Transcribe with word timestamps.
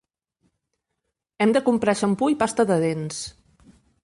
Hem 1.45 1.53
de 1.57 1.63
comprar 1.69 1.95
xampú 2.01 2.31
i 2.35 2.39
pasta 2.43 2.67
de 2.73 2.79
dents. 2.87 3.23